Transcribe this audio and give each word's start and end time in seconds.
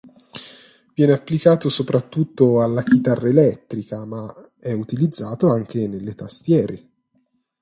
Viene 0.95 1.13
applicato 1.13 1.69
soprattutto 1.69 2.63
alla 2.63 2.81
chitarra 2.81 3.27
elettrica 3.29 4.03
ma 4.03 4.33
è 4.57 4.71
utilizzato 4.71 5.51
anche 5.51 5.87
nelle 5.87 6.15
tastiere. 6.15 6.89